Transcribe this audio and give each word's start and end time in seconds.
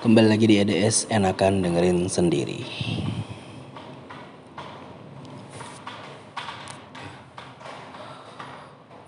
Kembali 0.00 0.32
lagi 0.32 0.48
di 0.48 0.56
EDS, 0.56 1.12
enakan 1.12 1.60
dengerin 1.60 2.08
sendiri. 2.08 2.64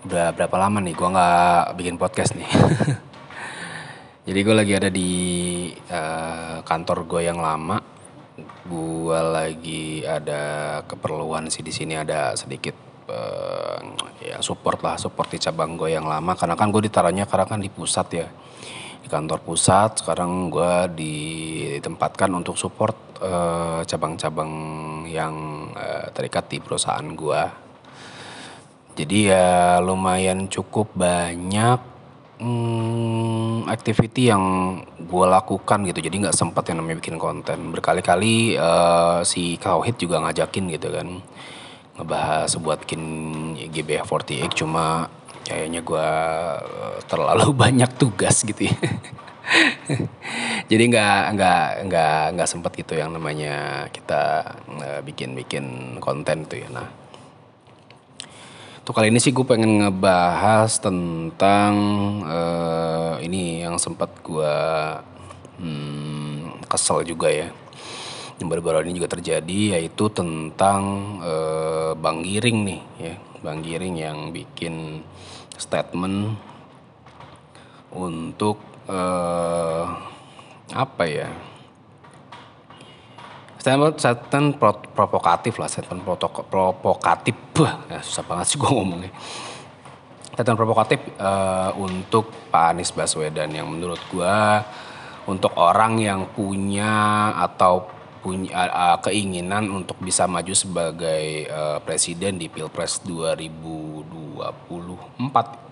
Udah 0.05 0.29
berapa 0.37 0.53
lama 0.53 0.77
nih 0.85 0.93
gue 0.93 1.09
nggak 1.09 1.61
bikin 1.81 1.97
podcast 1.97 2.37
nih. 2.37 2.45
Jadi 4.29 4.39
gue 4.45 4.53
lagi 4.53 4.73
ada 4.77 4.89
di 4.93 5.11
uh, 5.89 6.61
kantor 6.61 7.09
gue 7.09 7.25
yang 7.25 7.41
lama. 7.41 7.81
Gue 8.69 9.17
lagi 9.17 10.05
ada 10.05 10.77
keperluan 10.85 11.49
sih 11.49 11.65
di 11.65 11.73
sini 11.73 11.97
ada 11.97 12.37
sedikit 12.37 12.77
uh, 13.09 13.81
ya 14.21 14.37
support 14.45 14.85
lah, 14.85 15.01
support 15.01 15.33
di 15.33 15.41
cabang 15.41 15.73
gue 15.73 15.89
yang 15.89 16.05
lama. 16.05 16.37
Karena 16.37 16.53
kan 16.53 16.69
gue 16.69 16.85
ditaruhnya 16.85 17.25
karena 17.25 17.49
kan 17.49 17.57
di 17.57 17.73
pusat 17.73 18.07
ya 18.13 18.29
di 19.03 19.07
kantor 19.11 19.43
pusat. 19.43 19.99
Sekarang 19.99 20.47
gue 20.47 20.73
ditempatkan 20.95 22.31
untuk 22.31 22.55
support 22.55 22.95
cabang 23.23 23.85
cabang-cabang 23.87 24.51
yang 25.07 25.35
uh, 25.75 26.11
terikat 26.11 26.43
di 26.51 26.57
perusahaan 26.59 27.07
gue 27.07 27.63
jadi 28.93 29.33
ya 29.33 29.47
lumayan 29.81 30.45
cukup 30.45 30.93
banyak 30.93 31.81
hmm, 32.37 33.65
activity 33.65 34.29
yang 34.29 34.77
gue 35.01 35.25
lakukan 35.25 35.81
gitu. 35.89 35.97
Jadi 35.97 36.15
nggak 36.21 36.37
sempat 36.37 36.69
yang 36.69 36.85
namanya 36.85 37.01
bikin 37.01 37.17
konten. 37.17 37.73
Berkali-kali 37.73 38.53
uh, 38.53 39.25
si 39.25 39.57
Kauhid 39.57 39.97
juga 39.97 40.21
ngajakin 40.21 40.77
gitu 40.77 40.93
kan. 40.93 41.09
Ngebahas 41.97 42.53
buat 42.61 42.85
bikin 42.85 43.01
GBH48 43.73 44.61
cuma 44.61 45.09
kayaknya 45.43 45.83
gue 45.83 46.09
uh, 46.63 46.99
terlalu 47.05 47.51
banyak 47.63 47.91
tugas 47.99 48.41
gitu 48.41 48.71
ya. 48.71 48.75
Jadi 50.71 50.83
nggak 50.87 51.23
nggak 51.35 51.65
nggak 51.91 52.23
nggak 52.39 52.49
sempet 52.49 52.71
gitu 52.79 52.95
yang 52.95 53.11
namanya 53.11 53.85
kita 53.91 54.55
uh, 54.71 54.99
bikin 55.03 55.35
bikin 55.35 55.97
konten 55.99 56.47
tuh 56.47 56.63
ya. 56.63 56.69
Nah. 56.71 56.89
Tuh 58.83 58.91
kali 58.91 59.07
ini 59.07 59.19
sih 59.19 59.31
gue 59.31 59.47
pengen 59.47 59.79
ngebahas 59.79 60.75
tentang 60.83 61.73
uh, 62.27 63.15
ini 63.23 63.63
yang 63.63 63.79
sempat 63.79 64.11
gue 64.19 64.55
hmm, 65.59 66.67
kesel 66.67 67.07
juga 67.07 67.31
ya. 67.31 67.47
Yang 68.43 68.47
baru-baru 68.49 68.83
ini 68.83 68.99
juga 68.99 69.15
terjadi 69.15 69.79
yaitu 69.79 70.11
tentang 70.11 70.83
uh, 71.23 71.91
Bang 71.95 72.27
Giring 72.27 72.59
nih 72.67 72.81
ya 72.99 73.15
Bang 73.43 73.59
Giring 73.59 73.99
yang 73.99 74.31
bikin 74.31 75.03
statement 75.59 76.39
untuk 77.91 78.63
uh, 78.87 79.83
apa 80.71 81.03
ya? 81.03 81.27
Statement 83.59 83.99
statement 83.99 84.55
pro, 84.55 84.71
provokatif 84.95 85.59
lah 85.59 85.67
statement 85.67 86.07
protoko, 86.07 86.47
provokatif. 86.47 87.35
Ya, 87.91 87.99
susah 87.99 88.23
banget 88.23 88.55
sih 88.55 88.57
gue 88.57 88.71
ngomongnya. 88.71 89.11
Statement 90.31 90.57
provokatif 90.57 90.99
uh, 91.19 91.75
untuk 91.75 92.31
Pak 92.47 92.63
Anies 92.73 92.95
Baswedan 92.95 93.51
yang 93.51 93.67
menurut 93.67 93.99
gue 94.07 94.35
untuk 95.27 95.51
orang 95.59 95.99
yang 95.99 96.31
punya 96.31 97.31
atau 97.43 97.91
punya 98.23 98.71
uh, 98.71 98.97
keinginan 99.03 99.67
untuk 99.67 99.99
bisa 99.99 100.23
maju 100.23 100.55
sebagai 100.55 101.51
uh, 101.51 101.83
presiden 101.83 102.39
di 102.39 102.47
Pilpres 102.47 103.03
2020 103.03 104.23
2024 104.39 105.63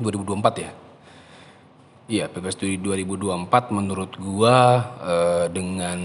2024 0.00 0.64
ya? 0.64 0.72
Iya, 2.10 2.26
Pilpres 2.26 2.58
2024 2.58 3.70
menurut 3.70 4.18
gua 4.18 4.82
eh, 4.98 5.46
dengan 5.46 6.00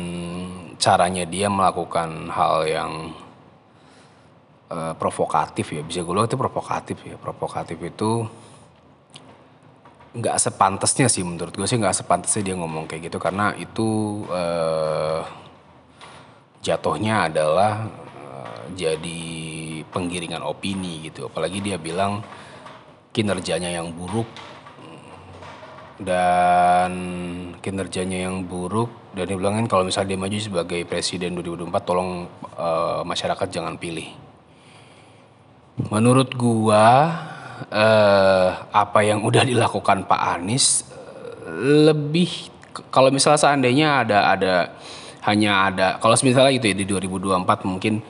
caranya 0.78 1.26
dia 1.26 1.50
melakukan 1.50 2.30
hal 2.30 2.56
yang 2.70 2.94
eh, 4.70 4.94
provokatif 5.02 5.74
ya, 5.74 5.82
bisa 5.82 6.06
gue 6.06 6.14
bilang 6.14 6.30
itu 6.30 6.38
provokatif 6.38 7.02
ya. 7.02 7.18
Provokatif 7.18 7.82
itu 7.82 8.30
nggak 10.16 10.38
sepantasnya 10.40 11.12
sih 11.12 11.28
menurut 11.28 11.52
gue 11.52 11.68
sih 11.68 11.76
nggak 11.76 12.00
sepantasnya 12.00 12.42
dia 12.52 12.56
ngomong 12.56 12.88
kayak 12.88 13.12
gitu. 13.12 13.18
Karena 13.20 13.52
itu 13.60 14.24
eh, 14.32 15.22
jatuhnya 16.64 17.28
adalah 17.28 17.86
eh, 18.24 18.60
jadi 18.74 19.24
penggiringan 19.92 20.42
opini 20.42 21.12
gitu. 21.12 21.28
Apalagi 21.28 21.60
dia 21.60 21.76
bilang 21.76 22.24
kinerjanya 23.16 23.72
yang 23.72 23.92
buruk 23.96 24.28
dan 25.96 26.92
kinerjanya 27.64 28.28
yang 28.28 28.44
buruk 28.44 28.92
dan 29.16 29.32
dia 29.32 29.40
bilangin 29.40 29.72
kalau 29.72 29.88
misalnya 29.88 30.12
dia 30.12 30.20
maju 30.20 30.38
sebagai 30.44 30.82
presiden 30.84 31.40
2024 31.40 31.88
tolong 31.88 32.28
uh, 32.60 33.00
masyarakat 33.08 33.48
jangan 33.48 33.80
pilih. 33.80 34.12
Menurut 35.88 36.36
gua 36.36 37.16
uh, 37.72 38.50
apa 38.72 39.00
yang 39.04 39.24
udah 39.24 39.44
dilakukan 39.46 40.08
Pak 40.08 40.22
Anies 40.40 40.86
uh, 40.92 41.90
lebih 41.92 42.52
kalau 42.92 43.12
misalnya 43.12 43.40
seandainya 43.40 43.88
ada 44.04 44.20
ada 44.36 44.54
hanya 45.26 45.72
ada 45.72 45.88
kalau 45.98 46.14
misalnya 46.22 46.54
gitu 46.54 46.70
ya 46.70 46.76
di 46.76 46.86
2024 46.86 47.66
mungkin 47.66 48.04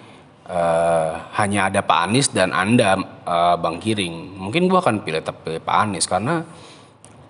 uh, 0.50 1.12
hanya 1.38 1.70
ada 1.70 1.82
Pak 1.82 2.00
Anies 2.10 2.28
dan 2.32 2.54
Anda 2.54 2.98
uh, 3.26 3.56
Bang 3.58 3.82
Kiring, 3.82 4.38
mungkin 4.38 4.70
gua 4.70 4.82
akan 4.82 5.02
pilih 5.02 5.22
tapi 5.22 5.58
Pak 5.62 5.76
Anies 5.76 6.06
karena 6.06 6.46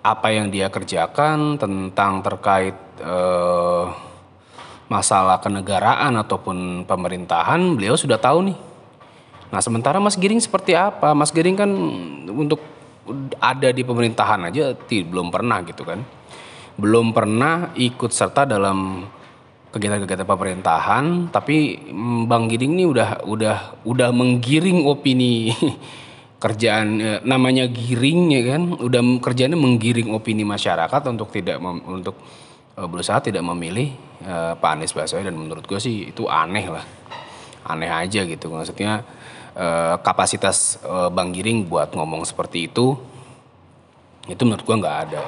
apa 0.06 0.28
yang 0.30 0.54
dia 0.54 0.70
kerjakan 0.70 1.58
tentang 1.58 2.22
terkait 2.22 2.76
uh, 3.02 3.90
masalah 4.86 5.42
kenegaraan 5.42 6.14
ataupun 6.14 6.86
pemerintahan, 6.86 7.74
beliau 7.74 7.98
sudah 7.98 8.18
tahu 8.22 8.54
nih. 8.54 8.58
Nah, 9.50 9.60
sementara 9.62 10.02
Mas 10.02 10.18
Giring 10.18 10.42
seperti 10.42 10.74
apa? 10.74 11.14
Mas 11.14 11.30
Giring 11.30 11.56
kan 11.56 11.70
untuk 12.30 12.58
ada 13.38 13.70
di 13.70 13.86
pemerintahan 13.86 14.50
aja 14.50 14.74
belum 14.88 15.30
pernah 15.30 15.62
gitu 15.62 15.86
kan. 15.86 16.02
Belum 16.76 17.14
pernah 17.14 17.72
ikut 17.78 18.10
serta 18.12 18.44
dalam 18.44 19.06
kegiatan-kegiatan 19.72 20.28
pemerintahan, 20.28 21.04
tapi 21.28 21.76
Bang 22.24 22.48
Giring 22.48 22.72
ini 22.80 22.84
udah 22.88 23.24
udah 23.28 23.56
udah 23.84 24.08
menggiring 24.12 24.88
opini 24.88 25.52
kerjaan 26.42 26.88
eh, 27.00 27.20
namanya 27.24 27.64
giring 27.68 28.32
ya 28.32 28.42
kan, 28.56 28.62
udah 28.76 29.00
kerjanya 29.24 29.56
menggiring 29.56 30.12
opini 30.12 30.44
masyarakat 30.44 31.02
untuk 31.08 31.32
tidak 31.32 31.56
mem, 31.60 31.80
untuk 31.88 32.16
uh, 32.76 32.88
berusaha 32.88 33.18
tidak 33.24 33.40
memilih 33.40 33.96
uh, 34.24 34.52
Pak 34.56 34.70
Anies 34.76 34.92
Baswedan 34.92 35.32
dan 35.32 35.36
menurut 35.36 35.64
gue 35.64 35.80
sih 35.80 36.12
itu 36.12 36.28
aneh 36.28 36.66
lah. 36.68 36.84
Aneh 37.66 37.90
aja 37.90 38.22
gitu. 38.22 38.52
Maksudnya 38.52 39.02
uh, 39.56 39.96
kapasitas 40.04 40.76
uh, 40.84 41.08
Bang 41.08 41.32
Giring 41.32 41.64
buat 41.66 41.96
ngomong 41.96 42.22
seperti 42.28 42.68
itu 42.68 42.94
itu 44.28 44.42
menurut 44.44 44.62
gue 44.66 44.76
nggak 44.76 44.98
ada. 45.08 45.22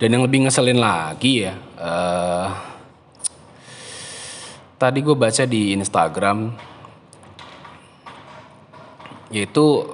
Dan 0.00 0.16
yang 0.16 0.24
lebih 0.24 0.48
ngeselin 0.48 0.80
lagi 0.80 1.44
ya, 1.44 1.52
uh, 1.76 2.48
tadi 4.80 5.04
gue 5.04 5.12
baca 5.12 5.44
di 5.44 5.76
Instagram 5.76 6.56
yaitu 9.30 9.86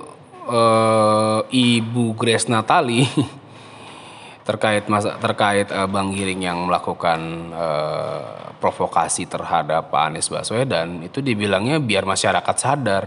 uh, 0.49 1.45
Ibu 1.45 2.16
Grace 2.16 2.49
Natali 2.49 3.05
terkait 4.49 4.87
masa 4.87 5.19
terkait 5.19 5.69
uh, 5.75 5.91
Bang 5.91 6.15
Giring 6.15 6.47
yang 6.47 6.71
melakukan 6.71 7.50
uh, 7.50 8.55
provokasi 8.62 9.28
terhadap 9.28 9.91
Pak 9.91 10.03
Anies 10.06 10.31
Baswedan 10.31 11.05
itu 11.05 11.21
dibilangnya 11.21 11.83
biar 11.83 12.06
masyarakat 12.09 12.56
sadar 12.56 13.05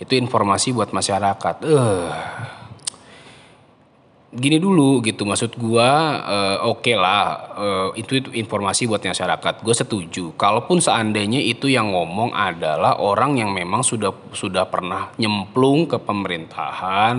itu 0.00 0.12
informasi 0.16 0.72
buat 0.72 0.90
masyarakat. 0.90 1.56
Uh, 1.68 2.08
gini 4.30 4.62
dulu 4.62 5.02
gitu 5.02 5.26
maksud 5.26 5.58
gua 5.58 6.22
uh, 6.22 6.56
oke 6.70 6.86
okay 6.86 6.94
lah 6.94 7.22
uh, 7.58 7.88
itu 7.98 8.24
itu 8.24 8.30
informasi 8.32 8.88
buat 8.88 9.04
masyarakat. 9.04 9.54
Gue 9.60 9.74
setuju 9.76 10.24
kalaupun 10.40 10.80
seandainya 10.80 11.42
itu 11.42 11.68
yang 11.68 11.92
ngomong 11.92 12.32
adalah 12.32 12.96
orang 12.96 13.36
yang 13.36 13.52
memang 13.52 13.84
sudah 13.84 14.32
sudah 14.32 14.64
pernah 14.70 15.12
nyemplung 15.20 15.84
ke 15.84 16.00
pemerintahan 16.00 17.16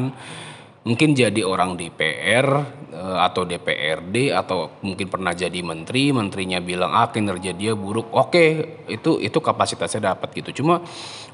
mungkin 0.82 1.14
jadi 1.14 1.46
orang 1.46 1.78
DPR 1.78 2.82
atau 3.02 3.46
DPRD 3.46 4.34
atau 4.34 4.82
mungkin 4.82 5.06
pernah 5.06 5.32
jadi 5.38 5.62
menteri 5.62 6.10
menterinya 6.10 6.58
bilang 6.58 6.92
ah 6.92 7.08
kinerja 7.14 7.54
dia 7.54 7.78
buruk. 7.78 8.10
Oke 8.14 8.46
itu 8.90 9.22
itu 9.22 9.38
kapasitasnya 9.38 10.16
dapat 10.18 10.34
gitu. 10.42 10.64
Cuma 10.64 10.82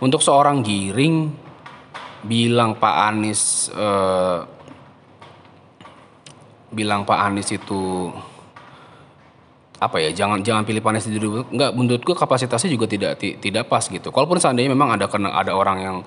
untuk 0.04 0.19
seorang 0.19 0.60
giring 0.62 1.46
bilang 2.25 2.78
Pak 2.78 2.96
Anies 3.14 3.69
uh, 3.75 4.48
bilang 6.74 7.06
Pak 7.06 7.19
Anies 7.19 7.50
itu 7.54 8.12
apa 9.78 10.02
ya 10.02 10.10
jangan 10.10 10.42
jangan 10.42 10.66
pilih 10.66 10.81
Pak 10.81 10.92
Anies 10.98 11.06
di 11.06 11.22
dulu 11.22 11.46
menurut 11.54 11.74
menurutku 11.78 12.14
kapasitasnya 12.18 12.74
juga 12.74 12.90
tidak 12.90 13.22
tidak 13.22 13.69
pas 13.69 13.86
gitu 13.86 14.10
kalaupun 14.10 14.42
seandainya 14.42 14.74
memang 14.74 14.98
ada 14.98 15.06
kena 15.06 15.38
ada 15.38 15.54
orang 15.54 15.78
yang 15.78 15.98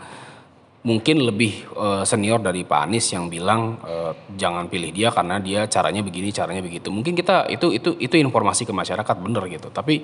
mungkin 0.80 1.20
lebih 1.20 1.68
uh, 1.76 2.02
senior 2.08 2.40
dari 2.40 2.64
Pak 2.64 2.88
Anies 2.88 3.04
yang 3.12 3.28
bilang 3.28 3.76
uh, 3.84 4.16
jangan 4.32 4.64
pilih 4.72 4.88
dia 4.96 5.12
karena 5.12 5.36
dia 5.36 5.68
caranya 5.68 6.00
begini, 6.00 6.32
caranya 6.32 6.64
begitu. 6.64 6.88
Mungkin 6.88 7.12
kita 7.12 7.52
itu 7.52 7.68
itu 7.76 8.00
itu 8.00 8.14
informasi 8.16 8.64
ke 8.64 8.72
masyarakat 8.72 9.16
bener 9.20 9.44
gitu. 9.52 9.68
Tapi 9.68 10.00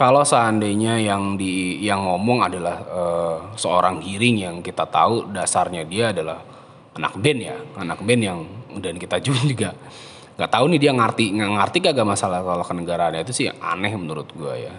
kalau 0.00 0.24
seandainya 0.24 0.96
yang 0.96 1.36
di 1.36 1.76
yang 1.84 2.00
ngomong 2.08 2.48
adalah 2.48 2.76
uh, 2.88 3.36
seorang 3.52 4.00
giring 4.00 4.48
yang 4.48 4.56
kita 4.64 4.88
tahu 4.88 5.28
dasarnya 5.28 5.84
dia 5.84 6.08
adalah 6.08 6.40
anak 6.96 7.20
band 7.20 7.40
ya, 7.44 7.56
anak 7.76 8.00
band 8.00 8.22
yang 8.24 8.40
dan 8.80 8.96
kita 8.96 9.20
juga 9.52 9.76
nggak 10.40 10.56
tahu 10.56 10.72
nih 10.72 10.80
dia 10.80 10.96
ngerti 10.96 11.36
nggak 11.36 11.50
ngerti 11.52 11.76
gak 11.84 12.08
masalah 12.08 12.40
kalau 12.40 12.64
kenegaraan 12.64 13.12
itu 13.20 13.44
sih 13.44 13.52
aneh 13.52 13.92
menurut 13.92 14.32
gue 14.32 14.72
ya. 14.72 14.74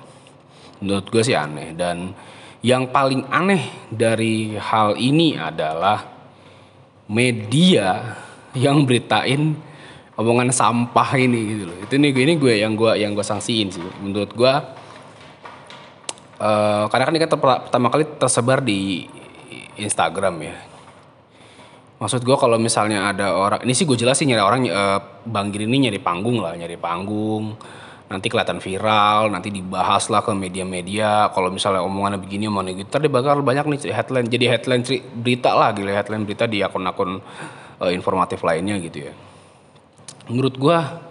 Menurut 0.81 1.05
gue 1.13 1.21
sih 1.21 1.37
aneh 1.37 1.77
dan 1.77 2.17
yang 2.65 2.89
paling 2.89 3.21
aneh 3.29 3.69
dari 3.93 4.57
hal 4.57 4.97
ini 4.97 5.37
adalah 5.37 6.01
media 7.05 8.17
yang 8.57 8.89
beritain 8.89 9.53
omongan 10.17 10.49
sampah 10.49 11.13
ini 11.13 11.39
gitu 11.53 11.63
loh. 11.69 11.77
Itu 11.77 11.93
nih 12.01 12.09
ini 12.09 12.33
gue 12.41 12.53
yang 12.57 12.73
gue 12.73 12.97
yang 12.97 13.13
gue 13.13 13.21
sanksiin 13.21 13.69
sih. 13.69 13.85
Menurut 14.01 14.33
gue 14.33 14.80
uh, 16.41 16.89
karena 16.89 17.03
kan 17.05 17.13
ini 17.13 17.21
kan 17.21 17.29
pertama 17.37 17.87
kali 17.93 18.03
tersebar 18.17 18.65
di 18.65 19.05
Instagram 19.77 20.35
ya. 20.41 20.55
Maksud 22.01 22.25
gue 22.25 22.33
kalau 22.33 22.57
misalnya 22.57 23.13
ada 23.13 23.37
orang, 23.37 23.61
ini 23.61 23.77
sih 23.77 23.85
gue 23.85 23.93
jelasin 23.93 24.33
nyari 24.33 24.41
orang 24.41 24.61
uh, 24.65 24.99
Bang 25.21 25.53
Giri 25.53 25.69
ini 25.69 25.85
nyari 25.85 26.01
panggung 26.01 26.41
lah, 26.41 26.57
nyari 26.57 26.73
panggung 26.81 27.53
nanti 28.11 28.27
kelihatan 28.27 28.59
viral, 28.59 29.31
nanti 29.31 29.53
dibahas 29.53 30.11
lah 30.11 30.19
ke 30.19 30.35
media-media. 30.35 31.31
Kalau 31.31 31.47
misalnya 31.47 31.79
omongannya 31.85 32.19
begini, 32.19 32.49
omongannya 32.51 32.83
gitu, 32.83 32.89
tadi 32.91 33.07
bakal 33.07 33.39
banyak 33.39 33.63
nih 33.71 33.79
headline, 33.93 34.27
jadi 34.27 34.57
headline 34.57 34.83
berita 35.15 35.55
lah, 35.55 35.71
gitu 35.71 35.87
headline 35.87 36.27
berita 36.27 36.43
di 36.43 36.59
akun-akun 36.59 37.23
uh, 37.79 37.91
informatif 37.93 38.43
lainnya 38.43 38.81
gitu 38.83 39.07
ya. 39.07 39.13
Menurut 40.27 40.59
gua 40.59 41.05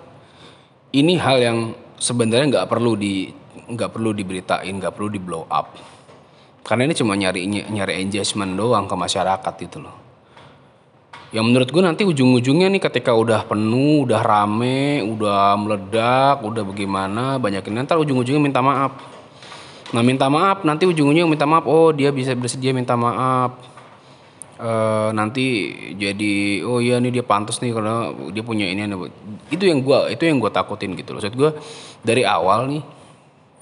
ini 0.92 1.16
hal 1.16 1.38
yang 1.40 1.58
sebenarnya 1.96 2.46
nggak 2.52 2.68
perlu 2.68 2.98
di 2.98 3.32
nggak 3.74 3.90
perlu 3.94 4.10
diberitain, 4.10 4.74
nggak 4.74 4.92
perlu 4.94 5.08
di 5.10 5.20
blow 5.22 5.46
up. 5.46 5.78
Karena 6.66 6.86
ini 6.86 6.94
cuma 6.94 7.16
nyari 7.16 7.46
nyari 7.48 8.02
engagement 8.02 8.52
doang 8.54 8.84
ke 8.90 8.94
masyarakat 8.94 9.54
gitu 9.62 9.80
loh 9.80 10.10
yang 11.30 11.46
menurut 11.46 11.70
gue 11.70 11.82
nanti 11.82 12.02
ujung-ujungnya 12.02 12.66
nih 12.66 12.82
ketika 12.82 13.14
udah 13.14 13.46
penuh, 13.46 14.02
udah 14.02 14.18
rame, 14.18 14.98
udah 15.06 15.54
meledak, 15.54 16.42
udah 16.42 16.62
bagaimana, 16.66 17.38
banyakin 17.38 17.70
nanti 17.70 17.94
ujung-ujungnya 17.94 18.42
minta 18.42 18.58
maaf. 18.58 18.98
Nah 19.94 20.02
minta 20.02 20.26
maaf, 20.26 20.66
nanti 20.66 20.90
ujung-ujungnya 20.90 21.30
minta 21.30 21.46
maaf, 21.46 21.70
oh 21.70 21.94
dia 21.94 22.10
bisa 22.10 22.34
bersedia 22.34 22.74
minta 22.74 22.98
maaf. 22.98 23.62
E, 24.58 24.70
nanti 25.14 25.46
jadi 25.94 26.66
oh 26.66 26.82
iya 26.82 26.98
nih 26.98 27.22
dia 27.22 27.24
pantas 27.24 27.62
nih 27.62 27.78
karena 27.78 28.10
dia 28.34 28.42
punya 28.42 28.66
ini 28.66 28.90
itu 29.54 29.64
yang 29.70 29.86
gue 29.86 30.10
itu 30.10 30.26
yang 30.26 30.42
gue 30.42 30.50
takutin 30.50 30.98
gitu 30.98 31.14
loh. 31.14 31.22
Maksud 31.22 31.38
gue 31.38 31.50
dari 32.02 32.26
awal 32.26 32.66
nih 32.74 32.82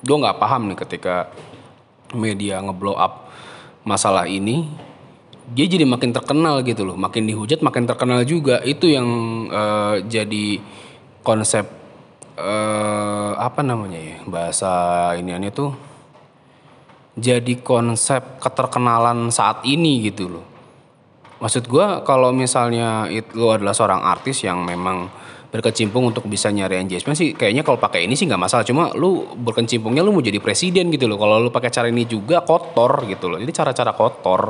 gue 0.02 0.16
nggak 0.16 0.38
paham 0.38 0.70
nih 0.70 0.78
ketika 0.78 1.30
media 2.14 2.62
ngeblow 2.62 2.94
up 2.94 3.28
masalah 3.82 4.28
ini 4.28 4.68
dia 5.48 5.64
jadi 5.64 5.88
makin 5.88 6.12
terkenal 6.12 6.60
gitu 6.60 6.84
loh. 6.84 6.96
Makin 7.00 7.24
dihujat 7.24 7.64
makin 7.64 7.88
terkenal 7.88 8.20
juga. 8.28 8.60
Itu 8.60 8.84
yang 8.84 9.08
uh, 9.48 9.96
jadi 10.04 10.60
konsep 11.24 11.64
uh, 12.36 13.32
apa 13.36 13.64
namanya 13.64 13.96
ya 13.96 14.16
bahasa 14.28 14.72
ini 15.16 15.32
ini 15.32 15.48
tuh 15.48 15.72
jadi 17.18 17.58
konsep 17.64 18.38
keterkenalan 18.38 19.32
saat 19.32 19.64
ini 19.64 20.04
gitu 20.06 20.38
loh. 20.38 20.46
Maksud 21.38 21.70
gue 21.70 21.86
kalau 22.02 22.34
misalnya 22.34 23.06
itu 23.10 23.42
adalah 23.48 23.74
seorang 23.74 24.02
artis 24.02 24.42
yang 24.42 24.62
memang 24.62 25.10
berkecimpung 25.48 26.12
untuk 26.12 26.28
bisa 26.28 26.52
nyari 26.52 26.76
engagement 26.76 27.16
sih. 27.16 27.32
Kayaknya 27.32 27.64
kalau 27.64 27.80
pakai 27.80 28.04
ini 28.04 28.12
sih 28.12 28.28
nggak 28.28 28.40
masalah. 28.40 28.64
Cuma 28.68 28.92
lu 28.92 29.32
berkecimpungnya 29.32 30.04
lu 30.04 30.12
mau 30.12 30.20
jadi 30.20 30.36
presiden 30.44 30.92
gitu 30.92 31.08
loh. 31.08 31.16
Kalau 31.16 31.40
lu 31.40 31.48
pakai 31.48 31.72
cara 31.72 31.88
ini 31.88 32.04
juga 32.04 32.44
kotor 32.44 33.08
gitu 33.08 33.32
loh. 33.32 33.40
Jadi 33.40 33.52
cara-cara 33.52 33.92
kotor. 33.96 34.42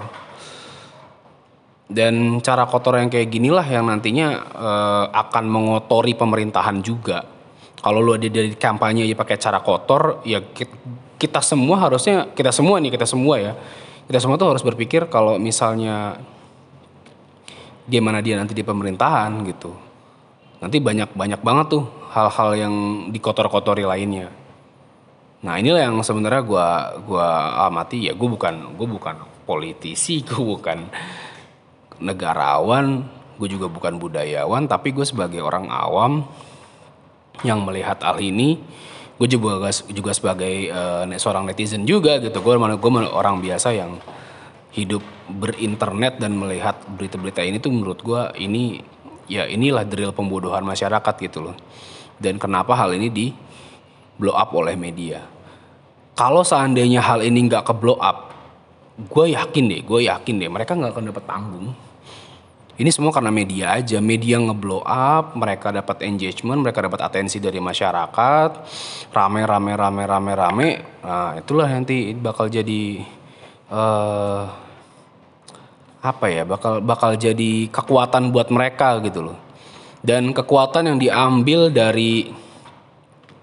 Dan 1.89 2.43
cara 2.45 2.69
kotor 2.69 3.01
yang 3.01 3.09
kayak 3.09 3.31
ginilah 3.33 3.65
yang 3.65 3.89
nantinya 3.89 4.29
uh, 4.53 5.05
akan 5.09 5.45
mengotori 5.49 6.13
pemerintahan 6.19 6.83
juga. 6.85 7.25
Kalau 7.79 8.03
lu 8.03 8.19
ada 8.19 8.27
dari 8.27 8.59
kampanye 8.59 9.07
aja 9.07 9.15
pakai 9.15 9.37
cara 9.39 9.63
kotor, 9.63 10.21
ya 10.27 10.43
kita, 10.43 10.75
kita 11.17 11.41
semua 11.41 11.79
harusnya 11.79 12.29
kita 12.35 12.51
semua 12.51 12.83
nih 12.83 12.91
kita 12.93 13.07
semua 13.07 13.35
ya. 13.39 13.53
Kita 14.11 14.19
semua 14.19 14.37
tuh 14.37 14.51
harus 14.51 14.67
berpikir 14.67 15.07
kalau 15.07 15.39
misalnya 15.39 16.19
gimana 17.89 18.21
dia 18.21 18.37
nanti 18.37 18.53
di 18.53 18.67
pemerintahan 18.67 19.33
gitu. 19.49 19.88
Nanti 20.59 20.83
banyak 20.83 21.15
banyak 21.15 21.41
banget 21.43 21.67
tuh 21.79 21.85
hal-hal 22.11 22.51
yang 22.59 22.75
dikotor-kotori 23.15 23.87
lainnya. 23.87 24.33
Nah 25.39 25.55
inilah 25.55 25.87
yang 25.87 25.97
sebenarnya 26.03 26.43
gue 26.43 26.67
gua 27.07 27.29
amati 27.71 28.11
ya 28.11 28.13
gue 28.19 28.29
bukan 28.29 28.75
gue 28.75 28.87
bukan 28.91 29.17
politisi 29.47 30.21
gue 30.29 30.43
bukan 30.43 30.91
negarawan, 32.03 33.07
gue 33.39 33.49
juga 33.51 33.67
bukan 33.71 33.99
budayawan, 33.99 34.67
tapi 34.71 34.95
gue 34.95 35.07
sebagai 35.07 35.43
orang 35.43 35.67
awam 35.71 36.27
yang 37.47 37.63
melihat 37.63 38.03
hal 38.03 38.19
ini, 38.19 38.59
gue 39.19 39.29
juga 39.31 39.71
juga 39.91 40.11
sebagai 40.15 40.71
uh, 40.71 41.07
seorang 41.19 41.47
netizen 41.47 41.87
juga 41.87 42.19
gitu. 42.23 42.39
Gue 42.43 42.55
gue 42.59 42.91
orang 43.11 43.43
biasa 43.43 43.75
yang 43.75 43.99
hidup 44.75 45.03
berinternet 45.27 46.23
dan 46.23 46.39
melihat 46.39 46.79
berita-berita 46.87 47.43
ini 47.43 47.59
tuh 47.59 47.73
menurut 47.75 47.99
gue 48.05 48.23
ini 48.39 48.79
ya 49.29 49.47
inilah 49.47 49.85
drill 49.85 50.17
pembodohan 50.17 50.65
masyarakat 50.65 51.15
gitu 51.23 51.45
loh. 51.45 51.57
Dan 52.19 52.41
kenapa 52.41 52.75
hal 52.75 52.97
ini 52.99 53.09
di 53.13 53.27
blow 54.19 54.35
up 54.35 54.51
oleh 54.57 54.75
media? 54.75 55.23
Kalau 56.19 56.43
seandainya 56.43 56.99
hal 56.99 57.23
ini 57.23 57.47
nggak 57.47 57.63
ke 57.63 57.75
blow 57.79 58.01
up, 58.03 58.35
gue 58.99 59.37
yakin 59.39 59.65
deh, 59.71 59.81
gue 59.87 60.11
yakin 60.11 60.35
deh 60.43 60.51
mereka 60.51 60.75
nggak 60.75 60.93
akan 60.97 61.05
dapat 61.15 61.25
panggung 61.29 61.71
ini 62.79 62.95
semua 62.95 63.11
karena 63.11 63.35
media 63.35 63.75
aja. 63.75 63.99
Media 63.99 64.39
ngeblow 64.39 64.87
up, 64.87 65.35
mereka 65.35 65.75
dapat 65.75 66.07
engagement, 66.07 66.63
mereka 66.63 66.87
dapat 66.87 67.11
atensi 67.11 67.43
dari 67.43 67.59
masyarakat. 67.59 68.51
Rame 69.11 69.43
rame 69.43 69.75
rame 69.75 70.03
rame 70.07 70.33
rame. 70.39 70.69
Nah, 71.03 71.35
itulah 71.35 71.67
nanti 71.67 72.15
bakal 72.15 72.47
jadi 72.47 73.03
uh, 73.75 74.47
apa 76.03 76.27
ya? 76.31 76.43
Bakal 76.47 76.85
bakal 76.85 77.19
jadi 77.19 77.67
kekuatan 77.71 78.31
buat 78.31 78.49
mereka 78.55 78.99
gitu 79.03 79.33
loh. 79.33 79.39
Dan 79.99 80.31
kekuatan 80.31 80.95
yang 80.95 80.99
diambil 80.99 81.75
dari 81.75 82.31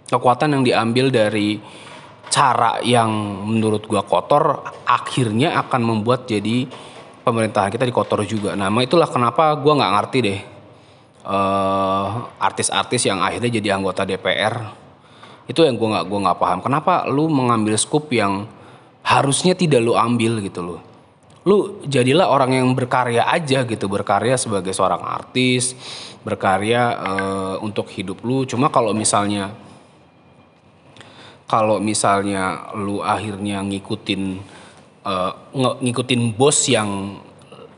kekuatan 0.08 0.56
yang 0.56 0.64
diambil 0.64 1.12
dari 1.12 1.60
cara 2.32 2.80
yang 2.84 3.12
menurut 3.48 3.88
gua 3.88 4.04
kotor 4.04 4.64
akhirnya 4.88 5.56
akan 5.60 5.82
membuat 5.84 6.28
jadi 6.28 6.68
pemerintahan 7.26 7.74
kita 7.74 7.90
dikotor 7.90 8.22
juga. 8.24 8.54
Nah, 8.54 8.70
itulah 8.86 9.10
kenapa 9.10 9.58
gue 9.58 9.74
nggak 9.74 9.94
ngerti 9.98 10.18
deh 10.22 10.40
uh, 11.26 12.30
artis-artis 12.38 13.10
yang 13.10 13.20
akhirnya 13.26 13.50
jadi 13.50 13.74
anggota 13.74 14.06
DPR. 14.06 14.86
Itu 15.50 15.66
yang 15.66 15.78
gue 15.78 15.90
nggak 15.90 16.06
gue 16.06 16.20
nggak 16.22 16.38
paham. 16.38 16.60
Kenapa 16.62 17.10
lu 17.10 17.26
mengambil 17.30 17.74
skup 17.82 18.14
yang 18.14 18.46
harusnya 19.02 19.58
tidak 19.58 19.82
lu 19.82 19.98
ambil 19.98 20.38
gitu 20.42 20.62
loh. 20.62 20.82
Lu 21.46 21.86
jadilah 21.86 22.26
orang 22.26 22.58
yang 22.58 22.68
berkarya 22.74 23.30
aja 23.30 23.62
gitu, 23.70 23.86
berkarya 23.86 24.34
sebagai 24.34 24.74
seorang 24.74 25.06
artis, 25.06 25.78
berkarya 26.26 26.82
uh, 26.98 27.56
untuk 27.62 27.86
hidup 27.94 28.26
lu. 28.26 28.50
Cuma 28.50 28.74
kalau 28.74 28.98
misalnya 28.98 29.54
kalau 31.46 31.78
misalnya 31.78 32.74
lu 32.74 33.06
akhirnya 33.06 33.62
ngikutin 33.62 34.22
uh, 35.06 35.32
ngikutin 35.54 36.34
bos 36.34 36.66
yang 36.66 37.22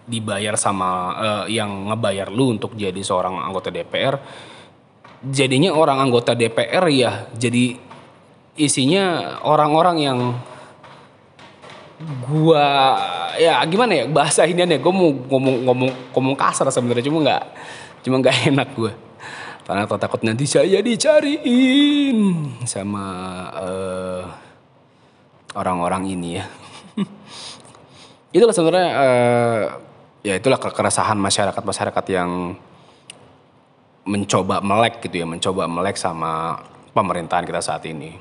dibayar 0.08 0.56
sama 0.56 0.90
uh, 1.20 1.46
yang 1.52 1.92
ngebayar 1.92 2.32
lu 2.32 2.56
untuk 2.56 2.80
jadi 2.80 3.04
seorang 3.04 3.44
anggota 3.44 3.68
DPR 3.68 4.16
jadinya 5.28 5.76
orang 5.76 6.00
anggota 6.00 6.32
DPR 6.32 6.88
ya 6.88 7.28
jadi 7.36 7.76
isinya 8.56 9.38
orang-orang 9.44 9.98
yang 10.00 10.20
gua 11.98 12.94
ya 13.42 13.58
gimana 13.66 13.94
ya 13.98 14.06
bahasa 14.06 14.46
ini 14.46 14.62
nih 14.62 14.78
gue 14.78 14.94
mau 14.94 15.10
ngomong 15.10 15.56
ngomong 15.66 15.90
ngomong 16.14 16.36
kasar 16.38 16.70
sebenarnya 16.70 17.10
cuma 17.10 17.26
nggak 17.26 17.44
cuma 18.06 18.16
nggak 18.22 18.36
enak 18.54 18.70
gue 18.78 18.94
karena 19.68 19.84
takut 19.84 20.22
nanti 20.24 20.48
saya 20.48 20.80
dicariin 20.80 22.48
sama 22.64 23.04
uh, 23.52 24.24
orang-orang 25.60 26.16
ini 26.16 26.40
ya. 26.40 26.46
Itulah 28.36 28.56
sebenarnya 28.56 28.92
uh, 28.96 29.64
ya 30.24 30.40
itulah 30.40 30.56
keresahan 30.56 31.20
masyarakat 31.20 31.64
masyarakat 31.64 32.06
yang 32.16 32.56
mencoba 34.08 34.64
melek 34.64 35.04
gitu 35.04 35.24
ya 35.24 35.28
mencoba 35.28 35.68
melek 35.68 36.00
sama 36.00 36.64
pemerintahan 36.96 37.44
kita 37.44 37.60
saat 37.60 37.84
ini 37.88 38.16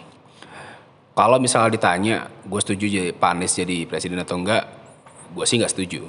kalau 1.16 1.40
misalnya 1.40 1.72
ditanya 1.72 2.28
gue 2.44 2.60
setuju 2.60 2.84
jadi 2.86 3.10
Pak 3.16 3.30
Anies 3.32 3.56
jadi 3.56 3.88
presiden 3.88 4.20
atau 4.20 4.36
enggak 4.36 4.68
gue 5.32 5.44
sih 5.48 5.56
nggak 5.56 5.72
setuju 5.72 6.04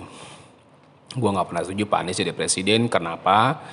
Gue 1.18 1.30
nggak 1.34 1.48
pernah 1.50 1.64
setuju 1.66 1.84
Pak 1.90 2.00
Anies 2.04 2.20
jadi 2.22 2.34
presiden. 2.36 2.92
Kenapa? 2.92 3.64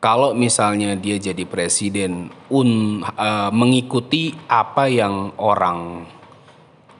Kalau 0.00 0.32
misalnya 0.32 0.96
dia 0.96 1.20
jadi 1.20 1.44
presiden 1.48 2.32
un 2.52 3.00
uh, 3.04 3.50
mengikuti 3.52 4.32
apa 4.48 4.88
yang 4.88 5.36
orang 5.40 6.08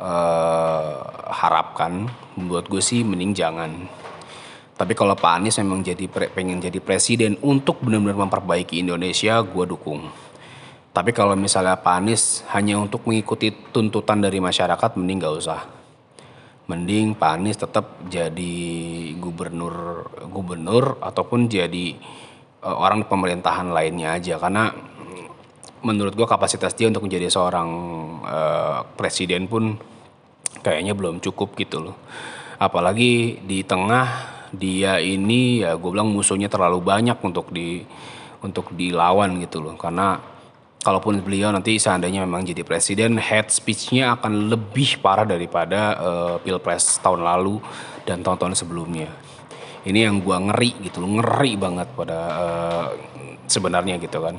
uh, 0.00 0.96
harapkan, 1.28 2.08
buat 2.36 2.68
gue 2.68 2.80
sih 2.80 3.04
mending 3.04 3.32
jangan. 3.36 3.72
Tapi 4.76 4.92
kalau 4.96 5.12
Pak 5.12 5.32
Anies 5.40 5.60
memang 5.60 5.84
jadi 5.84 6.08
pengen 6.08 6.60
jadi 6.60 6.80
presiden 6.80 7.36
untuk 7.44 7.84
benar-benar 7.84 8.28
memperbaiki 8.28 8.80
Indonesia, 8.80 9.44
gue 9.44 9.64
dukung. 9.68 10.08
Tapi 10.90 11.14
kalau 11.14 11.38
misalnya 11.38 11.78
Pak 11.78 11.94
Anies 12.02 12.42
hanya 12.50 12.74
untuk 12.74 13.06
mengikuti 13.06 13.54
tuntutan 13.70 14.18
dari 14.18 14.42
masyarakat, 14.42 14.98
mending 14.98 15.22
gak 15.22 15.36
usah. 15.38 15.60
Mending 16.66 17.14
Pak 17.14 17.30
Anies 17.38 17.58
tetap 17.58 17.98
jadi 18.10 18.54
gubernur 19.18 20.06
gubernur 20.30 20.98
ataupun 20.98 21.46
jadi 21.46 21.94
uh, 22.66 22.74
orang 22.74 23.06
pemerintahan 23.06 23.70
lainnya 23.70 24.18
aja. 24.18 24.38
Karena 24.42 24.70
menurut 25.80 26.12
gua 26.12 26.26
kapasitas 26.26 26.74
dia 26.74 26.90
untuk 26.90 27.06
menjadi 27.06 27.30
seorang 27.30 27.68
uh, 28.26 28.78
presiden 28.98 29.46
pun 29.46 29.78
kayaknya 30.62 30.98
belum 30.98 31.22
cukup 31.22 31.54
gitu 31.54 31.86
loh. 31.86 31.96
Apalagi 32.60 33.40
di 33.46 33.64
tengah 33.64 34.06
dia 34.50 34.98
ini 34.98 35.62
ya 35.62 35.78
gue 35.78 35.90
bilang 35.94 36.10
musuhnya 36.10 36.50
terlalu 36.50 36.82
banyak 36.82 37.16
untuk 37.22 37.54
di 37.54 37.80
untuk 38.44 38.74
dilawan 38.76 39.40
gitu 39.40 39.64
loh. 39.64 39.74
Karena 39.80 40.20
kalaupun 40.80 41.20
beliau 41.20 41.52
nanti 41.52 41.76
seandainya 41.76 42.24
memang 42.24 42.44
jadi 42.44 42.64
presiden, 42.64 43.20
head 43.20 43.52
speech-nya 43.52 44.16
akan 44.16 44.48
lebih 44.48 45.00
parah 45.04 45.28
daripada 45.28 45.80
uh, 46.00 46.36
pilpres 46.40 46.98
tahun 47.04 47.20
lalu 47.20 47.60
dan 48.08 48.24
tahun-tahun 48.24 48.56
sebelumnya. 48.56 49.12
Ini 49.84 50.08
yang 50.08 50.20
gua 50.20 50.40
ngeri 50.40 50.76
gitu, 50.84 51.04
ngeri 51.04 51.56
banget 51.56 51.88
pada 51.96 52.18
uh, 52.36 52.86
sebenarnya 53.44 54.00
gitu 54.00 54.20
kan. 54.20 54.36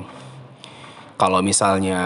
Kalau 1.18 1.38
misalnya 1.42 2.00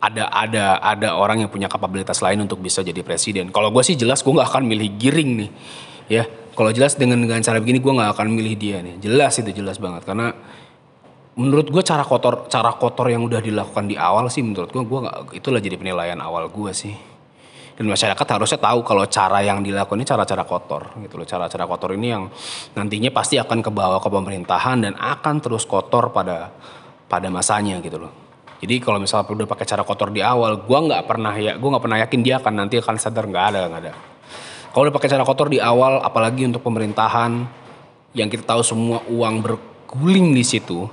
ada 0.00 0.32
ada 0.32 0.80
ada 0.80 1.08
orang 1.12 1.44
yang 1.44 1.50
punya 1.52 1.68
kapabilitas 1.68 2.24
lain 2.24 2.40
untuk 2.40 2.64
bisa 2.64 2.80
jadi 2.80 3.04
presiden. 3.04 3.52
Kalau 3.52 3.68
gue 3.68 3.84
sih 3.84 4.00
jelas 4.00 4.24
gue 4.24 4.32
nggak 4.32 4.48
akan 4.48 4.64
milih 4.64 4.96
Giring 4.96 5.30
nih, 5.44 5.50
ya. 6.08 6.24
Kalau 6.56 6.72
jelas 6.72 6.96
dengan 6.96 7.20
dengan 7.20 7.44
cara 7.44 7.60
begini 7.60 7.84
gue 7.84 7.92
nggak 7.92 8.16
akan 8.16 8.26
milih 8.32 8.54
dia 8.56 8.80
nih. 8.80 8.96
Jelas 8.96 9.36
itu 9.36 9.52
jelas 9.52 9.76
banget 9.76 10.08
karena 10.08 10.32
menurut 11.38 11.70
gue 11.70 11.82
cara 11.86 12.02
kotor 12.02 12.50
cara 12.50 12.74
kotor 12.74 13.06
yang 13.06 13.22
udah 13.22 13.38
dilakukan 13.38 13.86
di 13.86 13.94
awal 13.94 14.26
sih 14.26 14.42
menurut 14.42 14.74
gue 14.74 14.82
gue 14.82 14.98
gak, 15.06 15.16
itulah 15.38 15.60
jadi 15.62 15.76
penilaian 15.78 16.18
awal 16.18 16.50
gue 16.50 16.72
sih. 16.74 16.94
Dan 17.80 17.88
masyarakat 17.88 18.26
harusnya 18.28 18.60
tahu 18.60 18.84
kalau 18.84 19.08
cara 19.08 19.40
yang 19.40 19.64
dilakukan 19.64 19.96
ini 19.96 20.04
cara-cara 20.04 20.44
kotor 20.44 21.00
gitu 21.00 21.16
loh. 21.16 21.24
Cara-cara 21.24 21.64
kotor 21.64 21.96
ini 21.96 22.12
yang 22.12 22.28
nantinya 22.76 23.08
pasti 23.08 23.40
akan 23.40 23.64
kebawa 23.64 23.96
ke 24.04 24.08
pemerintahan 24.12 24.84
dan 24.84 24.92
akan 25.00 25.40
terus 25.40 25.64
kotor 25.64 26.12
pada 26.12 26.52
pada 27.08 27.32
masanya 27.32 27.80
gitu 27.80 27.96
loh. 27.96 28.12
Jadi 28.60 28.76
kalau 28.84 29.00
misalnya 29.00 29.32
udah 29.32 29.48
pakai 29.48 29.64
cara 29.64 29.80
kotor 29.80 30.12
di 30.12 30.20
awal 30.20 30.60
gue 30.60 30.78
nggak 30.92 31.08
pernah 31.08 31.32
ya 31.32 31.56
gue 31.56 31.68
nggak 31.72 31.80
pernah 31.80 31.98
yakin 32.04 32.20
dia 32.20 32.36
akan 32.36 32.52
nanti 32.52 32.76
akan 32.76 33.00
sadar 33.00 33.24
nggak 33.24 33.44
ada 33.48 33.60
nggak 33.72 33.80
ada. 33.80 33.92
Kalau 34.76 34.82
udah 34.84 34.94
pakai 35.00 35.08
cara 35.08 35.24
kotor 35.24 35.48
di 35.48 35.58
awal 35.58 36.04
apalagi 36.04 36.44
untuk 36.44 36.60
pemerintahan 36.60 37.48
yang 38.12 38.28
kita 38.28 38.44
tahu 38.44 38.60
semua 38.60 39.00
uang 39.08 39.40
berguling 39.40 40.36
di 40.36 40.44
situ 40.44 40.84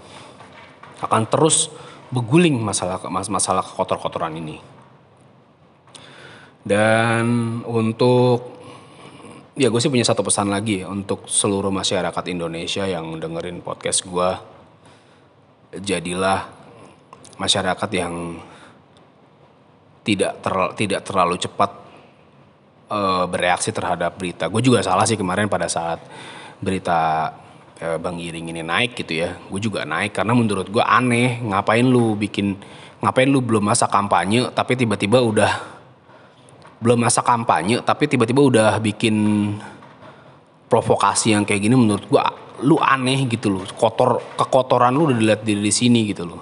akan 1.01 1.23
terus 1.29 1.69
beguling 2.09 2.57
masalah 2.57 3.03
masalah 3.09 3.65
kotor-kotoran 3.65 4.33
ini. 4.39 4.57
Dan 6.67 7.59
untuk 7.63 8.59
ya 9.55 9.71
gue 9.71 9.79
sih 9.79 9.89
punya 9.89 10.03
satu 10.03 10.21
pesan 10.21 10.51
lagi 10.51 10.83
ya, 10.83 10.91
untuk 10.91 11.25
seluruh 11.25 11.71
masyarakat 11.71 12.23
Indonesia 12.27 12.83
yang 12.83 13.17
dengerin 13.17 13.63
podcast 13.63 14.03
gue. 14.03 14.29
Jadilah 15.77 16.47
masyarakat 17.37 17.89
yang 17.91 18.39
tidak 20.07 20.39
ter, 20.39 20.55
tidak 20.79 21.01
terlalu 21.03 21.35
cepat 21.35 21.71
uh, 22.87 23.27
bereaksi 23.27 23.75
terhadap 23.75 24.15
berita. 24.15 24.47
Gue 24.47 24.63
juga 24.63 24.79
salah 24.79 25.03
sih 25.03 25.19
kemarin 25.19 25.51
pada 25.51 25.67
saat 25.67 25.99
berita 26.63 27.31
Eh, 27.77 27.97
Bang 28.01 28.17
Iring 28.17 28.49
ini 28.49 28.65
naik 28.65 28.97
gitu 28.97 29.21
ya, 29.21 29.37
gue 29.37 29.61
juga 29.61 29.85
naik 29.85 30.17
karena 30.17 30.33
menurut 30.33 30.65
gue 30.65 30.81
aneh 30.81 31.37
ngapain 31.45 31.85
lu 31.85 32.17
bikin 32.17 32.57
ngapain 33.05 33.29
lu 33.29 33.37
belum 33.37 33.69
masa 33.69 33.85
kampanye 33.85 34.49
tapi 34.49 34.73
tiba-tiba 34.73 35.21
udah 35.21 35.77
belum 36.81 37.05
masa 37.05 37.21
kampanye 37.21 37.85
tapi 37.85 38.09
tiba-tiba 38.09 38.41
udah 38.41 38.69
bikin 38.81 39.13
provokasi 40.65 41.37
yang 41.37 41.45
kayak 41.45 41.69
gini 41.69 41.77
menurut 41.77 42.01
gue 42.09 42.17
lu 42.65 42.81
aneh 42.81 43.29
gitu 43.29 43.53
loh. 43.53 43.61
Kotor 43.69 44.25
kekotoran 44.33 44.97
lu 44.97 45.13
udah 45.13 45.17
dilihat 45.21 45.41
dari 45.45 45.69
sini 45.69 46.09
gitu 46.09 46.25
loh. 46.25 46.41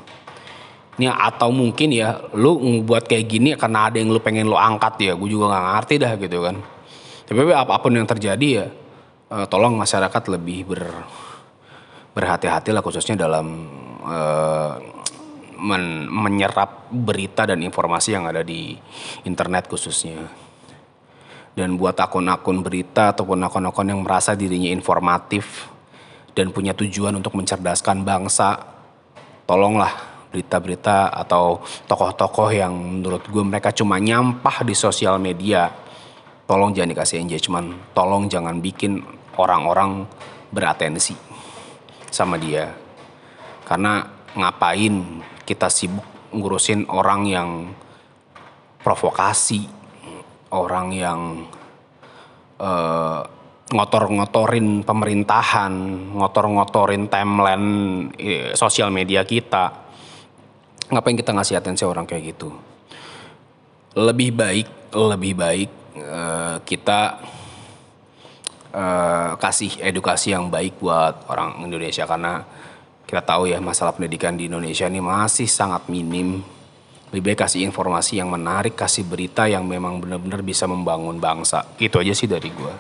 Ini 0.96 1.12
atau 1.12 1.52
mungkin 1.52 1.92
ya 1.92 2.32
lu 2.32 2.80
buat 2.88 3.12
kayak 3.12 3.26
gini 3.28 3.60
karena 3.60 3.92
ada 3.92 4.00
yang 4.00 4.08
lu 4.08 4.24
pengen 4.24 4.48
lu 4.48 4.56
angkat 4.56 5.04
ya 5.04 5.12
gue 5.20 5.28
juga 5.28 5.52
nggak 5.52 5.66
ngerti 5.68 5.96
dah 6.00 6.14
gitu 6.16 6.38
kan. 6.48 6.56
Tapi 7.28 7.40
apa 7.52 7.76
pun 7.84 7.92
yang 7.92 8.08
terjadi 8.08 8.48
ya 8.48 8.66
uh, 9.36 9.44
tolong 9.52 9.76
masyarakat 9.76 10.24
lebih 10.32 10.72
ber 10.72 10.84
berhati-hatilah 12.16 12.80
khususnya 12.80 13.20
dalam 13.20 13.68
uh, 14.08 14.80
men 15.60 16.08
menyerap 16.08 16.88
berita 16.88 17.44
dan 17.44 17.60
informasi 17.60 18.16
yang 18.16 18.32
ada 18.32 18.40
di 18.40 18.80
internet 19.28 19.68
khususnya. 19.68 20.24
Dan 21.56 21.80
buat 21.80 21.96
akun-akun 21.96 22.60
berita 22.64 23.16
ataupun 23.16 23.40
akun-akun 23.48 23.88
yang 23.88 24.04
merasa 24.04 24.36
dirinya 24.36 24.68
informatif 24.72 25.72
dan 26.36 26.52
punya 26.52 26.76
tujuan 26.76 27.16
untuk 27.16 27.32
mencerdaskan 27.40 28.04
bangsa, 28.04 28.60
tolonglah 29.48 29.92
berita-berita 30.36 31.16
atau 31.16 31.64
tokoh-tokoh 31.88 32.52
yang 32.52 32.76
menurut 32.76 33.24
gue 33.24 33.40
mereka 33.40 33.72
cuma 33.72 33.96
nyampah 34.04 34.68
di 34.68 34.76
sosial 34.76 35.16
media, 35.16 35.72
tolong 36.44 36.76
jangan 36.76 36.92
dikasih 36.92 37.24
engagement, 37.24 37.96
tolong 37.96 38.28
jangan 38.28 38.60
bikin 38.60 39.00
orang-orang 39.40 40.04
beratensi 40.52 41.35
sama 42.16 42.40
dia. 42.40 42.72
Karena 43.68 44.08
ngapain 44.40 45.20
kita 45.44 45.68
sibuk 45.68 46.32
ngurusin 46.32 46.88
orang 46.88 47.28
yang 47.28 47.50
provokasi, 48.80 49.68
orang 50.56 50.88
yang 50.96 51.20
uh, 52.64 53.20
ngotor-ngotorin 53.66 54.86
pemerintahan, 54.86 55.74
ngotor-ngotorin 56.16 57.10
timeline 57.10 57.68
eh, 58.16 58.54
sosial 58.54 58.94
media 58.94 59.26
kita. 59.26 59.84
Ngapain 60.86 61.18
kita 61.18 61.34
ngasih 61.34 61.58
atensi 61.58 61.82
orang 61.82 62.06
kayak 62.06 62.38
gitu? 62.38 62.54
Lebih 63.98 64.30
baik, 64.38 64.68
lebih 64.94 65.34
baik 65.34 65.72
uh, 65.98 66.62
kita 66.62 67.18
uh, 68.76 69.32
kasih 69.40 69.80
edukasi 69.80 70.36
yang 70.36 70.52
baik 70.52 70.84
buat 70.84 71.32
orang 71.32 71.64
Indonesia 71.64 72.04
karena 72.04 72.44
kita 73.06 73.22
tahu 73.24 73.48
ya 73.48 73.62
masalah 73.64 73.96
pendidikan 73.96 74.36
di 74.36 74.52
Indonesia 74.52 74.90
ini 74.90 75.00
masih 75.00 75.48
sangat 75.48 75.88
minim. 75.88 76.44
Lebih 77.14 77.32
baik 77.32 77.48
kasih 77.48 77.64
informasi 77.64 78.20
yang 78.20 78.28
menarik, 78.34 78.76
kasih 78.76 79.08
berita 79.08 79.48
yang 79.48 79.64
memang 79.64 80.04
benar-benar 80.04 80.42
bisa 80.44 80.68
membangun 80.68 81.22
bangsa. 81.22 81.64
Itu 81.80 82.02
aja 82.02 82.12
sih 82.12 82.28
dari 82.28 82.50
gue. 82.52 82.74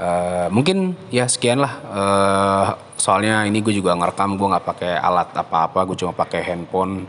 Uh, 0.00 0.48
mungkin 0.48 0.96
ya 1.12 1.28
sekian 1.28 1.60
lah. 1.60 1.72
Uh, 1.92 2.66
soalnya 2.96 3.44
ini 3.44 3.60
gue 3.60 3.76
juga 3.76 3.92
ngerekam, 3.94 4.34
gue 4.34 4.48
nggak 4.48 4.64
pakai 4.64 4.92
alat 4.96 5.28
apa-apa, 5.36 5.86
gue 5.92 5.96
cuma 6.00 6.16
pakai 6.16 6.40
handphone. 6.40 7.04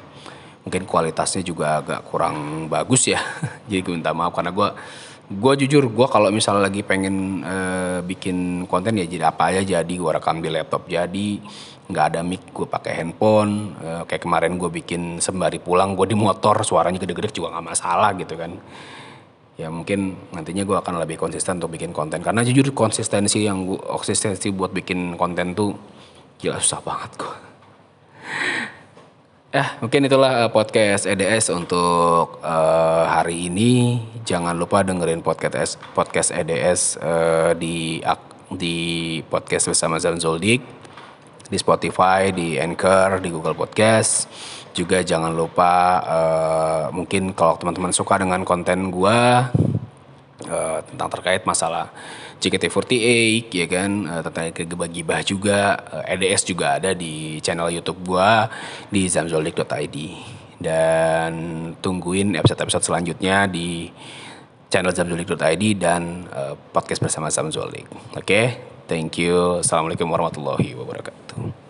Mungkin 0.62 0.86
kualitasnya 0.86 1.42
juga 1.42 1.82
agak 1.82 2.06
kurang 2.12 2.68
bagus 2.68 3.08
ya. 3.08 3.24
Jadi 3.72 3.80
gue 3.82 3.94
minta 3.96 4.12
maaf 4.12 4.36
karena 4.36 4.52
gue 4.52 4.70
gue 5.32 5.54
jujur 5.64 5.88
gue 5.88 6.08
kalau 6.12 6.28
misalnya 6.28 6.68
lagi 6.68 6.84
pengen 6.84 7.46
uh, 7.46 8.00
bikin 8.04 8.68
konten 8.68 9.00
ya 9.00 9.08
jadi 9.08 9.32
apa 9.32 9.56
aja 9.56 9.80
jadi 9.80 9.94
gue 9.94 10.12
rekam 10.12 10.44
di 10.44 10.52
laptop 10.52 10.92
jadi 10.92 11.40
nggak 11.92 12.06
ada 12.12 12.20
mic 12.24 12.52
gue 12.52 12.68
pakai 12.68 13.04
handphone 13.04 13.76
uh, 13.80 14.04
kayak 14.04 14.24
kemarin 14.24 14.60
gue 14.60 14.68
bikin 14.68 15.24
sembari 15.24 15.60
pulang 15.64 15.96
gue 15.96 16.12
di 16.12 16.18
motor 16.20 16.64
suaranya 16.64 17.00
gede-gede 17.00 17.32
juga 17.32 17.56
nggak 17.56 17.68
masalah 17.68 18.12
gitu 18.16 18.36
kan. 18.40 18.52
Ya 19.60 19.68
mungkin 19.70 20.18
nantinya 20.32 20.64
gue 20.66 20.78
akan 20.80 21.04
lebih 21.04 21.22
konsisten 21.22 21.62
untuk 21.62 21.76
bikin 21.76 21.92
konten 21.94 22.24
karena 22.24 22.42
jujur 22.42 22.72
konsistensi 22.74 23.46
yang 23.46 23.68
gue 23.68 23.78
konsistensi 23.78 24.50
buat 24.50 24.74
bikin 24.74 25.20
konten 25.20 25.54
tuh 25.54 25.76
gila 26.42 26.58
susah 26.58 26.82
banget 26.82 27.12
gue 27.20 27.51
Ya, 29.52 29.76
mungkin 29.84 30.08
itulah 30.08 30.48
uh, 30.48 30.52
podcast 30.56 31.04
EDS 31.04 31.52
untuk 31.52 32.40
uh, 32.40 33.04
hari 33.04 33.52
ini. 33.52 34.00
Jangan 34.24 34.56
lupa 34.56 34.80
dengerin 34.80 35.20
podcast 35.20 35.76
podcast 35.92 36.32
EDS 36.32 36.96
uh, 37.04 37.52
di 37.60 38.00
di 38.48 39.20
podcast 39.28 39.68
bersama 39.68 40.00
Zan 40.00 40.24
Zoldik 40.24 40.64
di 41.52 41.58
Spotify, 41.60 42.32
di 42.32 42.56
Anchor, 42.56 43.20
di 43.20 43.28
Google 43.28 43.52
Podcast. 43.52 44.32
Juga 44.72 45.04
jangan 45.04 45.36
lupa 45.36 46.00
uh, 46.00 46.86
mungkin 46.96 47.36
kalau 47.36 47.60
teman-teman 47.60 47.92
suka 47.92 48.24
dengan 48.24 48.48
konten 48.48 48.88
gua 48.88 49.52
uh, 50.48 50.80
tentang 50.88 51.12
terkait 51.12 51.44
masalah 51.44 51.92
JKT48 52.42 53.54
ya 53.54 53.66
kan 53.70 53.92
uh, 54.10 54.22
tentang 54.26 54.50
kegibah-gibah 54.50 55.22
juga 55.22 55.78
uh, 55.78 56.04
EDS 56.10 56.50
juga 56.50 56.82
ada 56.82 56.98
di 56.98 57.38
channel 57.38 57.70
YouTube 57.70 58.02
gua 58.02 58.50
di 58.90 59.06
zamzolik.id 59.06 59.98
dan 60.62 61.34
tungguin 61.78 62.34
episode-episode 62.38 62.86
selanjutnya 62.86 63.46
di 63.46 63.90
channel 64.74 64.94
zamzolik.id 64.94 65.64
dan 65.78 66.26
uh, 66.34 66.58
podcast 66.74 67.04
bersama 67.04 67.30
Zamzolik. 67.30 67.86
Oke, 68.18 68.24
okay? 68.24 68.46
thank 68.90 69.20
you. 69.22 69.62
Assalamualaikum 69.62 70.10
warahmatullahi 70.10 70.74
wabarakatuh. 70.74 71.61